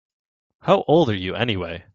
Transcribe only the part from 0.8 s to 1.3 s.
old are